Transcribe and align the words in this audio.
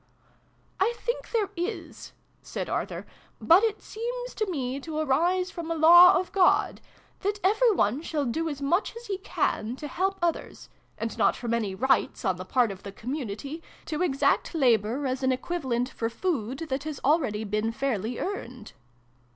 "I 0.79 0.95
think 0.97 1.29
there 1.29 1.51
is" 1.55 2.13
said 2.41 2.69
Arthur: 2.71 3.05
"but 3.39 3.61
it 3.63 3.83
seems 3.83 4.33
to 4.33 4.49
me 4.49 4.79
to 4.79 4.97
arise 4.97 5.51
from 5.51 5.69
a 5.69 5.75
Law 5.75 6.15
of 6.19 6.31
God 6.31 6.81
that 7.19 7.39
every 7.43 7.71
one 7.73 8.01
shall 8.01 8.25
do 8.25 8.49
as 8.49 8.63
much 8.63 8.95
as 8.95 9.05
he 9.05 9.19
can 9.19 9.75
to 9.75 9.87
help 9.87 10.17
others 10.19 10.69
and 10.97 11.15
not 11.19 11.35
from 11.35 11.53
any 11.53 11.75
rights, 11.75 12.25
on 12.25 12.37
the 12.37 12.45
part 12.45 12.71
of 12.71 12.81
the 12.81 12.91
community, 12.91 13.61
to 13.85 14.01
exact 14.01 14.55
labour 14.55 15.05
as 15.05 15.21
an 15.21 15.31
equivalent 15.31 15.89
for 15.89 16.09
food 16.09 16.57
that 16.69 16.83
has 16.83 16.99
already 17.03 17.43
been 17.43 17.71
fairly 17.71 18.17
earned." 18.17 18.73